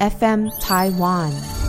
[0.00, 1.63] FM Taiwan。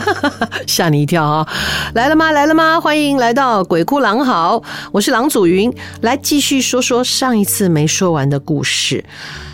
[0.66, 1.46] 吓你一跳啊！
[1.94, 2.30] 来了吗？
[2.32, 2.80] 来了吗？
[2.80, 9.04] 欢迎来到鬼哭狼嚎，我是狼祖云，来继续说说上一次没说完的故事。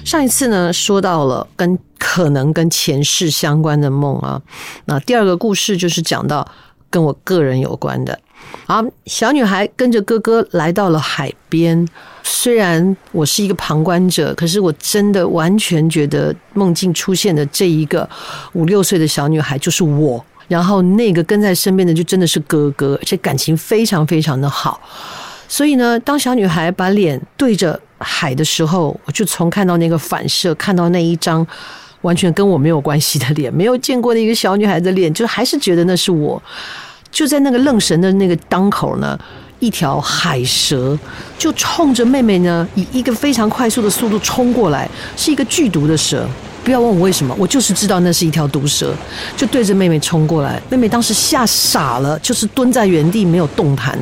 [0.04, 4.40] 上一次呢，说到了跟可能跟前世相关的梦啊。
[4.86, 6.46] 那第二个故事就是讲到
[6.90, 8.18] 跟我个人有关的。
[8.66, 11.86] 好，小女孩跟着哥哥来到了海边。
[12.22, 18.08] 虽然我是一个旁观者，可是我真的完全觉得梦境出现的这一个
[18.52, 20.22] 五六岁的小女孩就是我。
[20.46, 24.80] 然后那个跟在身边的就真的是哥哥，而且感情非常非常的好。
[25.46, 31.46] 所以呢，当小女孩把脸对着海的时候，我就从看到那个反射，看到那一张
[32.02, 36.42] 完全跟我没有关系的脸，没有见过的一个小女孩的脸，就还是觉得那是我。
[37.10, 39.18] 就在那个愣神的那个当口呢，
[39.58, 40.98] 一条海蛇
[41.36, 46.26] 就冲着妹妹呢，以一个非常快速的速度冲过来，是一个剧毒的蛇。
[46.64, 48.92] 不要问我为什么，我就是知道那是一条毒蛇，
[49.34, 50.60] 就对着妹妹冲过来。
[50.68, 53.98] 妹妹当时吓傻了，就是蹲在原地没有动弹，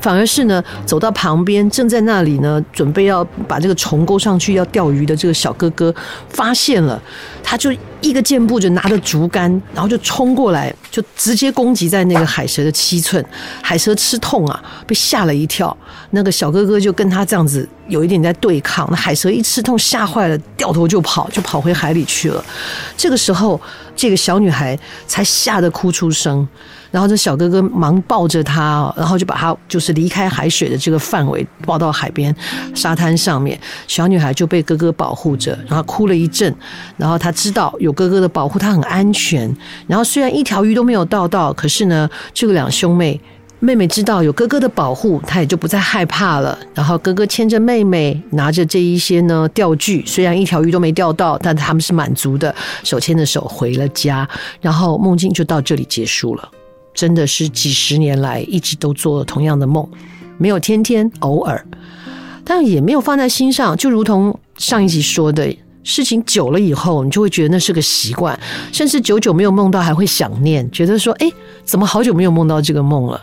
[0.00, 5.92] 反而是呢走到旁边，正在那里呢准备要把这个虫勾上去要钓鱼的这个小哥哥
[6.28, 7.02] 发现了，
[7.42, 7.72] 他就
[8.08, 13.24] 一个箭步就拿着竹竿，然后就冲过来，就直接攻击在那个海蛇的七寸。
[13.62, 15.76] 海蛇吃痛啊，被吓了一跳。
[16.10, 17.68] 那个小哥哥就跟他这样子。
[17.88, 22.42] 有一点在对抗，那海蛇一吃痛吓坏了，掉头就跑，就跑回海里去了。
[22.96, 23.60] 这个时候，
[23.94, 26.48] 这个小女孩才吓得哭出声，
[26.94, 32.32] 然后这小哥哥忙抱着她，然后就把她就是离开海水的这个范围抱到海边
[32.72, 33.58] 沙滩上面。
[33.88, 36.54] 小女孩就被哥哥保护着，然后哭了一阵，
[36.96, 39.52] 然后她知道有哥哥的保护，她很安全。
[39.88, 43.20] 然后虽然一条鱼都没有钓到，可是呢，这个两兄妹。
[43.60, 46.56] 妹妹知道有哥哥的保护，她也就不再害怕了。
[46.74, 54.28] 然后哥哥牵着妹妹，拿着这一些呢钓具，虽然一条鱼都没钓到，但他们是满足的，手牵着手回了家。
[54.60, 56.46] 然后梦境就到这里结束了。
[56.94, 59.86] 真的是几十年来一直都做同样的梦，
[60.38, 61.66] 没有天天，偶尔，
[62.44, 63.76] 但也没有放在心上。
[63.76, 65.54] 就如同上一集说的。
[65.86, 68.40] 事情久了以后，你就会觉得那是个习惯，
[68.72, 71.30] 甚至久久没有梦到，还会想念，觉得说：“哎，
[71.62, 73.22] 怎么好久没有梦到这个梦了？”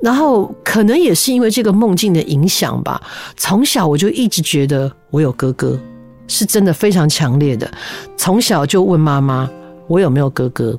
[0.00, 2.98] 然后可能也是因为这个梦境的影响吧。
[3.36, 5.78] 从小我就一直觉得我有哥哥，
[6.26, 7.70] 是真的非常强烈的。
[8.16, 9.46] 从小就问妈妈
[9.86, 10.74] ：“我有没有哥哥？”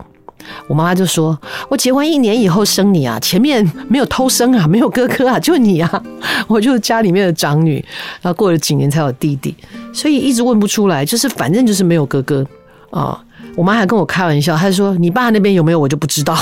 [0.68, 1.38] 我妈妈就说
[1.69, 6.03] ：“我结婚一年以后生你啊，前面没有偷生啊，没有哥哥啊，就你啊，
[6.47, 7.84] 我就是家里面的长女。
[8.22, 9.56] 然后过了几年才有弟弟，
[9.94, 12.46] 所以一直问不出来，就是反正就是没有哥哥
[12.90, 13.22] 啊。
[13.56, 16.35] 我妈还跟我开玩笑，她说：‘你爸那边有没有，我就不知道。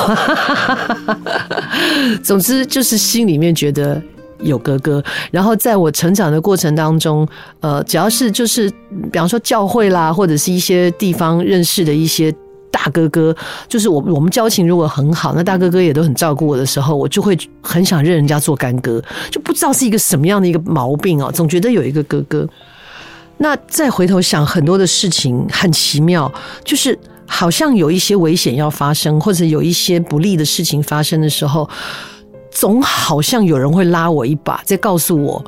[2.23, 3.99] ’总之就是心里面觉得
[4.41, 5.03] 有哥哥。
[5.31, 7.27] 然后在我成长的过程当中，
[7.61, 8.69] 呃，只要是就是
[9.11, 12.33] 比方说教会啦，或者是一些地方认识的一些。”
[12.72, 13.35] 大哥哥
[13.68, 22.47] 就是我，我们交情如果很好，那大哥哥也都很照顾我的时候，我就会很想认人家做干哥，就不知道是一个什么样的一个毛病哦，总觉得有一个哥哥。
[23.38, 26.31] 那再回头想，很多的事情很奇妙，
[26.63, 31.68] 就是好像有一些危险要发生，或者有一些不利的事情发生的时候，
[32.51, 35.44] 总好像有人会拉我一把，再告诉我，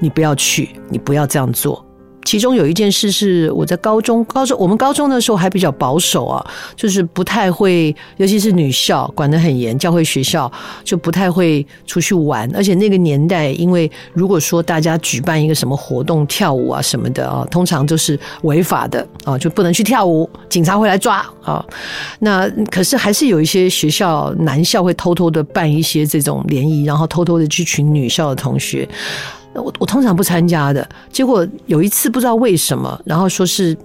[0.00, 1.85] 你不要去，你不要这样做。
[2.26, 6.44] 其中有一件事是我在高中，高中我们高中的时候还比较保守啊，
[6.74, 10.50] 就是不太会，尤其是女校管得很严，教会学校
[10.82, 12.50] 就不太会出去玩。
[12.52, 21.64] 而且那个年代，因为如果说大家举办一个什么活动，跳舞啊什么的啊，通常都是违法的啊，就不能去跳舞，警察会来抓啊。
[22.18, 28.88] 那可是还是有一些学校男校会偷偷的办一些这种联谊，然后偷偷的去群女校的同学。
[29.62, 33.76] 我我通常不参加的，结果有一次不知道为什么，然后说是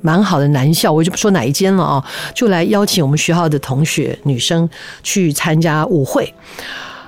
[0.00, 2.04] 蛮好的男校，我就不说哪一间了啊，
[2.34, 4.68] 就来邀请我们学校的同学女生
[5.02, 6.32] 去参加舞会，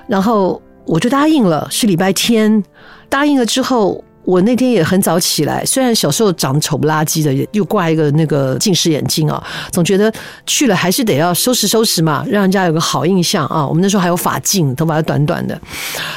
[0.07, 2.63] 然后我就答应了，是礼拜天，
[3.07, 10.13] 答应了之后，我那天也很早起来，虽然小时候长得丑不拉几的，又挂一个那个近视眼镜啊，总觉得
[10.45, 13.67] 去了还是得要收拾收拾嘛，让人家有个好印象啊。
[13.67, 15.59] 我们那时候还有发镜，头发短短的，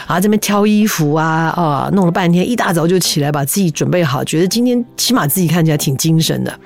[0.06, 6.58] 啊，这边挑衣服啊，啊，弄了半天，一大早就起来把自己准备好，觉得今天起码自己看起来挺精神的。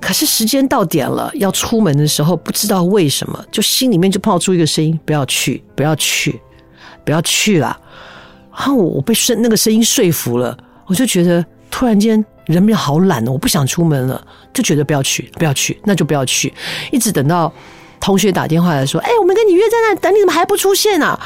[0.00, 6.40] 可是时间到点了，要出门的时候，不知道为什么，就心里面就冒出一个声音：不要去，不要去，
[7.04, 7.76] 不要去了。
[8.56, 10.56] 然后我被声那个声音说服了，
[10.86, 16.52] 我就觉得突然间人变好懒了，我不想出门了，就觉得不要去，不要去，那就不要去。
[16.90, 17.52] 一直等到
[18.00, 21.20] 同学打电话来说：“哎，我们跟你约在那等，你怎么还不出现啊？”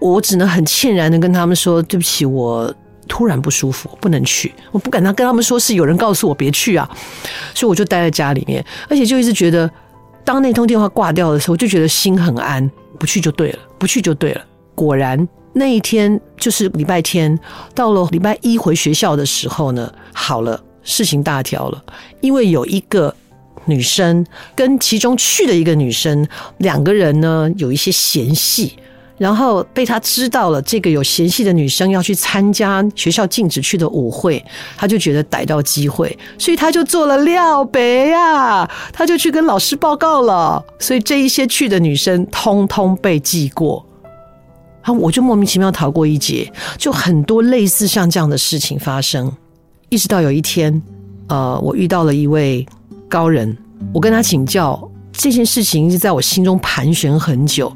[0.00, 2.72] 我只能很歉然的跟他们说：“对不起，我
[3.06, 4.52] 突然不舒服，不能去。
[4.72, 6.76] 我不敢跟他们说是有人告诉我别去。
[6.76, 6.88] 啊，
[7.54, 9.70] 所以我就待在家里面，而且就一直觉得，
[10.24, 13.20] 当那通电话挂掉的时候，我就觉得心很安，不去。
[13.20, 14.00] 就对了，不去。
[14.00, 14.42] 就对了。
[14.74, 17.38] 果然。”那一天就是礼拜天，
[17.74, 21.82] 到了礼拜一回学校的时候呢，好了，事情大条了，
[22.20, 23.14] 因为有一个
[23.64, 26.26] 女生跟其中去的一个女生，
[26.58, 28.76] 两个人呢有一些嫌隙，
[29.16, 34.44] 然后被他知道了，这个有嫌隙的女生要去参加学校禁止去的舞会，
[34.76, 43.86] 他就觉得逮到机会，所以他就做了料杯啊，他就去跟老师报告了，所以这一些去的女生通通被记过。
[44.84, 44.92] 啊！
[44.92, 49.32] 我就莫名其妙逃过一劫，就很多类似像这样的事情发生，
[49.88, 50.80] 一直到有一天，
[51.28, 52.64] 呃，我遇到了一位
[53.08, 53.56] 高人，
[53.92, 57.74] 我跟他请教这件事情，一直在我心中盘旋很久，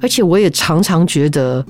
[0.00, 1.64] 而且我也常常觉得，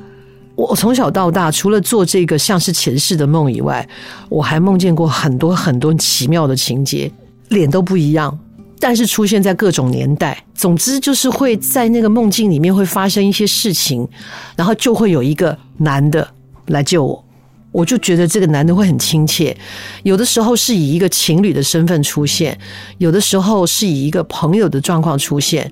[0.55, 3.87] 我从小到大，除了做这个像是前世的梦以外，
[4.29, 7.11] 我还梦见过很多很多奇妙的情节，
[7.49, 8.38] 脸都不一样。
[8.81, 14.09] 但是出现在各种年代，总之就是会在那个梦境里面会发生一些事情，
[14.56, 16.27] 然后就会有一个男的
[16.69, 17.25] 来救我，
[17.73, 19.55] 我就觉得这个男的会很亲切。
[20.03, 22.59] 有的时候是以一个情侣的身份出现，
[22.97, 25.71] 有的时候是以一个朋友的状况出现，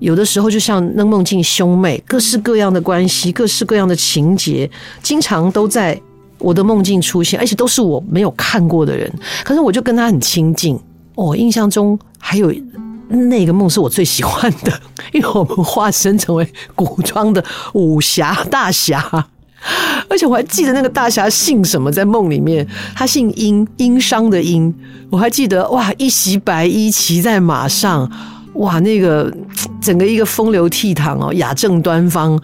[0.00, 4.70] 有的时候就像那梦境兄妹，各式各样的关系，各式各样的情节，
[5.02, 5.98] 经常都在
[6.38, 9.10] 我的梦境出现，而且都是我没有看过的人，
[9.42, 10.78] 可是我就跟他很亲近。
[11.14, 12.52] 我印象中还有
[13.08, 14.80] 那个梦是我最喜欢的，
[15.12, 17.44] 因为我们化身成为古装的
[17.74, 19.26] 武侠大侠，
[20.08, 24.74] 而且我还记得那个大侠姓什么，在梦里面他姓殷，殷商的殷。
[25.10, 28.10] 我还记得哇，一袭白衣骑在马上，
[28.54, 29.32] 哇，那个
[29.80, 32.40] 整个一个风流倜傥哦，雅正端方。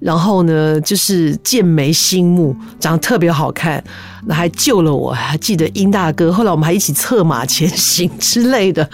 [0.00, 3.84] 然后呢，就是剑眉星目，长得特别好看，
[4.24, 6.32] 那还救了我，还记得殷大哥。
[6.32, 8.88] 后来我们还一起策马前行之类的，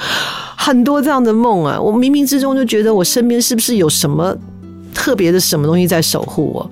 [0.56, 1.81] 很多这样的梦啊。
[1.81, 4.37] 我冥冥之中就觉得，我身边是不是有什么
[4.93, 6.70] 特别的什么东西在守护我？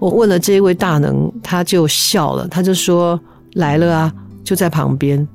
[0.00, 3.18] 我问了这一位大能，他就笑了，他就说
[3.52, 4.12] 来了啊，
[4.42, 5.26] 就在旁边。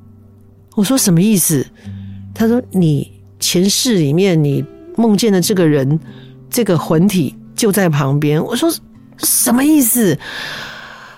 [0.74, 1.66] 我说什么意思？
[2.34, 3.10] 他说你
[3.40, 4.62] 前世里面你
[4.96, 5.98] 梦见的这个人，
[6.50, 7.34] 这个魂体。
[7.54, 8.72] 就在旁边，我说
[9.18, 10.18] 什么意思？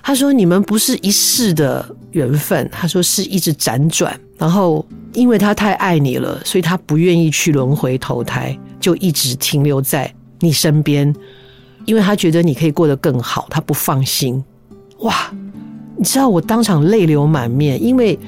[0.03, 11.11] 他说你们不是一世的缘分，他说是一直辗转，然后因为他太爱你了，所以他不愿意去轮回投胎，就一直停留在你身边，
[11.87, 14.45] 因为他觉得你可以过得更好，他不放心。
[14.99, 15.33] 哇，
[15.97, 18.19] 你知道我当场泪流满面，因为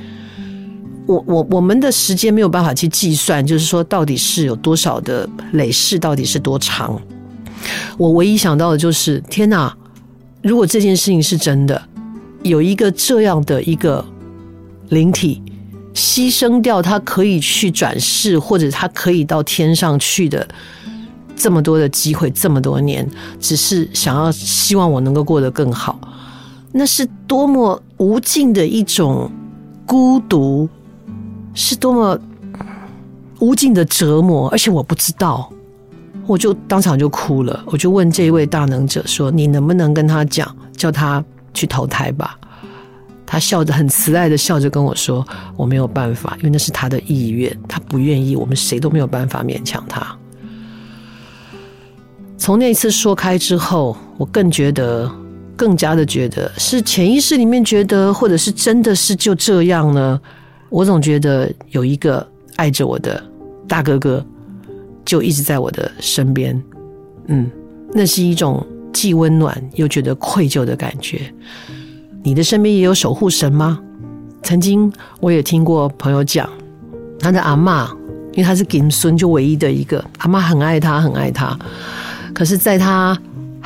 [1.04, 6.98] 我我我们的时间没有办法去计算，就是说到底是有多少的累世，到底是多长。
[7.96, 9.74] 我唯一想到的就是，天哪！
[10.42, 11.82] 如果这件事情是真的，
[12.42, 14.04] 有一个这样的一个
[14.90, 15.42] 灵体
[15.94, 20.46] 牺牲掉他可以去转世，或者他可以到天上去的
[21.34, 23.08] 这么多的机会，这么多年，
[23.40, 25.98] 只是想要希望我能够过得更好，
[26.70, 29.28] 那是多么无尽的一种
[29.84, 30.68] 孤独，
[31.54, 32.20] 是多么
[33.40, 35.50] 无尽的折磨，而且我不知道。
[36.26, 42.36] 我就当场就哭了，我就问这一位大能者说：“你能不能跟他讲，叫他去投胎吧？”
[43.24, 50.16] 他笑着很慈爱的笑着跟我说：“我没有办法，因为那是他的意愿，他不愿意，我们谁都没有办法勉强他。”
[52.38, 55.10] 从那一次说开之后，我更觉得，
[55.56, 60.20] 更加的觉得是潜意识里面觉得，或者是真的是就这样呢？
[60.68, 63.22] 我总觉得有一个爱着我的
[63.66, 64.24] 大哥哥。
[65.06, 66.62] 就一直在我的身边，
[67.28, 67.50] 嗯，
[67.94, 71.32] 那是一种既温暖又觉得愧疚的感觉。
[72.22, 73.80] 你的身边也有守护神吗？
[74.42, 76.48] 曾经我也听过朋友讲，
[77.18, 77.88] 他的阿嬷，
[78.32, 81.56] 因为他是金孙，就唯一的一个阿嬷，很爱他，很爱他。
[82.34, 83.16] 可是，在他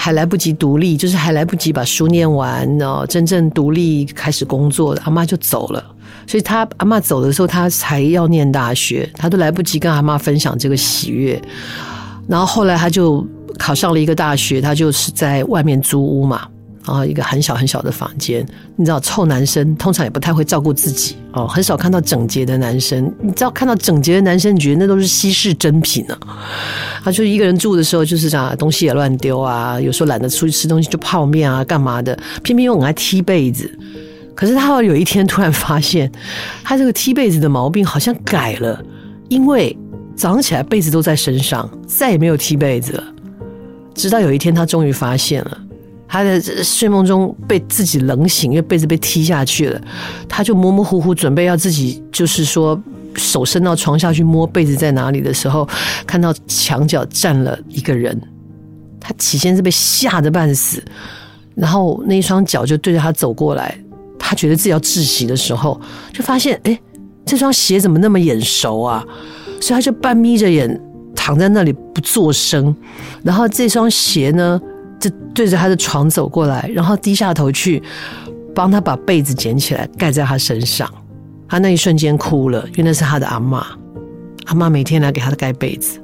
[0.03, 5.85] 还来不及独立，就是还来不及把书念完哦，真正独立开始工作，阿妈就走了。
[6.27, 11.39] 所以他阿妈走的时候，他才要念大学，他都来不及跟阿妈分享这个喜悦。
[12.27, 13.23] 然后后来他就
[13.59, 16.49] 考上了一个大学，他就是在外面租屋嘛。
[16.87, 18.45] 然后一个很小很小的房间，
[18.77, 23.05] 你知道，臭男生通常也不太会照顾自己哦，很少看到整洁的男生。
[23.21, 26.39] 你知道，看到整洁的男生，你觉得那都是稀世珍品呢、啊。
[27.05, 32.19] 他就一个人住的时候，就是这样，东西也乱丢啊，有时候懒得出去吃东西，就泡面啊，干嘛的？
[32.43, 33.71] 偏偏又很爱踢被子。
[34.35, 36.11] 可是他有一天突然发现，
[36.65, 38.83] 他这个踢被子的毛病好像改了，
[39.29, 39.77] 因为
[40.17, 43.05] 早上起来被子都在身上，再也没有踢被子了。
[43.95, 45.59] 直到有一天，他终于发现了。
[46.11, 49.81] 他在睡梦中被自己冷醒，因为被子被踢下去了，
[50.29, 52.79] 他就模模糊糊准备要自己，就是说
[53.15, 55.69] 手伸到床下去摸被子在哪里的时候，
[56.05, 58.21] 看到墙角站了一个人。
[58.99, 60.83] 他起先是被吓得半死，
[61.55, 63.79] 然后那一双脚就对着他走过来，
[64.19, 65.81] 他觉得自己要窒息的时候，
[66.13, 66.79] 就发现哎，
[67.25, 69.03] 这双鞋怎么那么眼熟啊？
[69.61, 70.79] 所以他就半眯着眼
[71.15, 72.75] 躺在那里不作声，
[73.23, 74.61] 然后这双鞋呢，
[75.01, 77.83] 就对着他的床走过来，然后低下头去
[78.55, 80.89] 帮他把被子捡起来盖在他身上。
[81.49, 83.65] 他那一瞬间哭了，因为那是他的阿嬷，
[84.45, 85.99] 阿嬷每天来给他盖被子。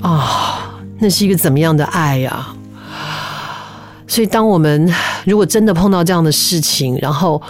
[0.00, 2.48] 啊、那是一个怎么样的爱呀？
[4.06, 4.92] 所以，当我们
[5.24, 7.40] 如果真的碰到这样的事情，然后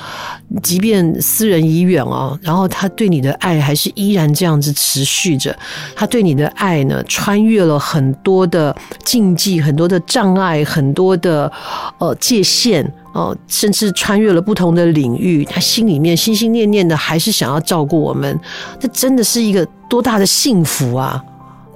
[0.63, 5.57] 即便斯人已远哦，然后他对你的爱还是依然这样子持续着，
[5.97, 11.51] 他对你的爱呢，穿越了很多的禁忌、很多的障碍、很多的
[11.99, 18.39] 呃界限哦、甚至穿越了不同的领域，他心里面心心念念的还是想要照顾我们，
[18.79, 21.23] 这真的是一个多大的幸福啊！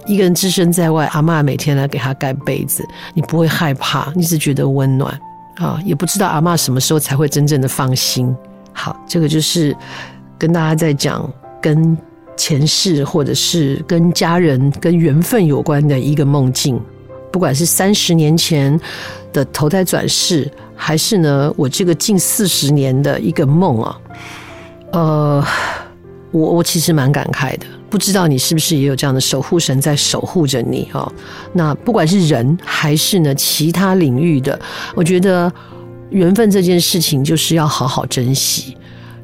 [0.08, 2.84] 一个人只身在外，阿嬷每天来给他盖被子，
[3.14, 5.16] 你不会害怕，你只觉得温暖
[5.56, 8.34] 啊，也不知道阿嬷什么时候才会真正的放心。
[8.72, 9.76] 好，这个就是
[10.38, 11.96] 跟大家在讲跟
[12.36, 16.80] 前世或者是跟家人、跟缘分有关的一个梦境，
[17.30, 18.80] 不管是三十年前
[19.32, 24.00] 的投胎转世，还是呢我这个近四十年的一个梦啊，
[24.92, 25.44] 呃，
[26.30, 27.66] 我我其实蛮感慨的。
[27.90, 31.10] 不知道你是不是也有这样的守护神在守护着你哦？
[31.54, 34.58] 那不管是人还是呢其他领域的，
[34.94, 35.50] 我觉得
[36.10, 38.76] 缘分这件事情就是要好好珍惜。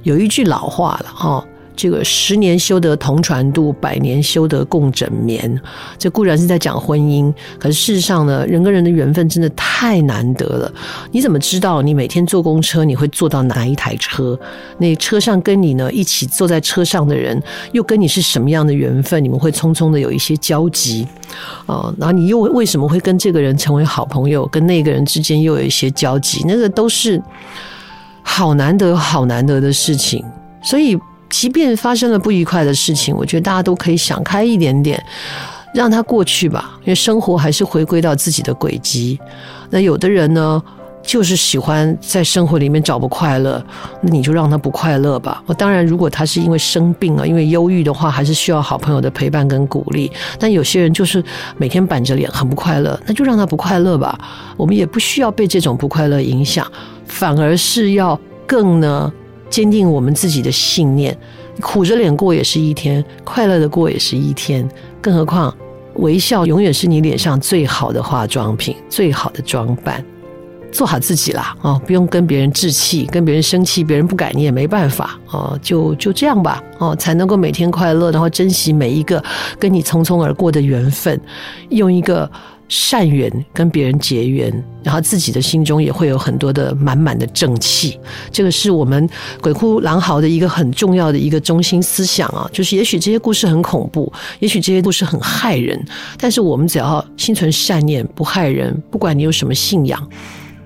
[0.02, 1.44] 有一句老话了哈。
[1.76, 5.60] 这个十年修得同船渡，百年修得共枕眠。
[5.98, 10.72] 这固然是在讲婚姻，可是事实上呢，人跟人的缘分真的太难得了。
[11.10, 14.38] 你怎么知道你每天坐公车你会坐到哪一台车？
[14.78, 19.22] 那车上跟你呢一起坐在车上的人，又跟你是什么样的缘分？
[19.22, 21.06] 你们会匆匆的有一些交集
[21.66, 24.46] 啊，然后你又为什么会跟这个人成为好朋友？
[24.46, 26.44] 跟那个人之间又有一些交集？
[26.46, 27.20] 那个都是
[28.22, 30.24] 好难得、好难得的事情，
[30.62, 30.96] 所以。
[31.36, 35.04] 即便发生了不愉快的事情，我觉得大家都可以想开一点点，
[35.74, 36.78] 让它过去吧。
[36.82, 39.18] 因为生活还是回归到自己的轨迹。
[39.68, 40.62] 那有的人呢，
[41.02, 43.60] 就是喜欢在生活里面找不快乐，
[44.00, 45.42] 那你就让他不快乐吧。
[45.46, 50.08] 我当然，如果他是因为生病啊，因为忧郁的话，还是需要好朋友的陪伴跟鼓励。
[50.38, 51.22] 但有些人就是
[51.56, 54.16] 每天板着脸，很不快乐，那就让他不快乐吧。
[54.56, 56.64] 我们也不需要被这种不快乐影响，
[57.08, 59.12] 反而是要更呢。
[59.54, 61.16] 坚定我们自己的信念，
[61.60, 64.68] 苦着脸过也是一天，快乐的过也是一天。
[65.00, 65.56] 更何况，
[65.98, 70.04] 微笑永远是你脸上最好的化妆品，最好的装扮。
[70.74, 79.22] 做好自己啦，哦，不用跟别人置气，跟别人生气，别人不改你也没办法哦，就就这样吧，哦，才能够每天快乐，然后珍惜每一个
[79.58, 81.18] 跟你匆匆而过的缘分，
[81.70, 82.28] 用一个。
[82.66, 84.50] 善缘跟别人结缘，
[84.82, 88.00] 然后自己的心中也会有很多的满满的正气。
[88.32, 89.06] 这个是我们
[89.42, 95.78] 鬼哭狼嚎的一个很重要的一个中心思想啊，就是也许这些故事很恐怖，也许这些故事很害人，
[96.18, 100.02] 但是我们只要心存善念，不害人，不管你有什么信仰。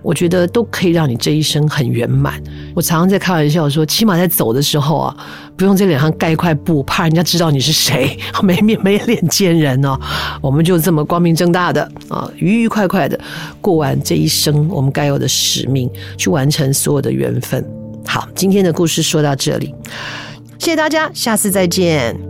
[0.03, 2.43] 我觉得都可以让你这一生很圆满。
[2.75, 5.17] 我常常在开玩笑说，起码在走的时候啊，
[5.57, 9.99] 不用在脸上盖一块布，怕人家知道你是谁， 没面没脸见人哦。
[10.41, 13.19] 我们就这么光明正大的啊，愉愉快快的
[13.61, 17.65] 过完这一生，我们该有的使命，去完成所有的缘分。
[18.07, 19.75] 好，今天的故事说到这里，
[20.59, 22.28] 谢谢大家，下次再见。